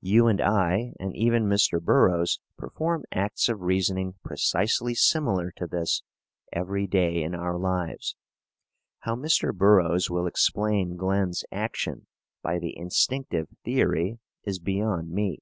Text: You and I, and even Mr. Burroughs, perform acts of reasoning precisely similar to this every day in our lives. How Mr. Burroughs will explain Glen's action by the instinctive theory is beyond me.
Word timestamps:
You 0.00 0.26
and 0.26 0.40
I, 0.40 0.94
and 0.98 1.14
even 1.14 1.44
Mr. 1.46 1.80
Burroughs, 1.80 2.40
perform 2.58 3.04
acts 3.12 3.48
of 3.48 3.60
reasoning 3.60 4.16
precisely 4.24 4.96
similar 4.96 5.52
to 5.52 5.66
this 5.68 6.02
every 6.52 6.88
day 6.88 7.22
in 7.22 7.36
our 7.36 7.56
lives. 7.56 8.16
How 9.02 9.14
Mr. 9.14 9.54
Burroughs 9.56 10.10
will 10.10 10.26
explain 10.26 10.96
Glen's 10.96 11.44
action 11.52 12.08
by 12.42 12.58
the 12.58 12.76
instinctive 12.76 13.46
theory 13.64 14.18
is 14.42 14.58
beyond 14.58 15.12
me. 15.12 15.38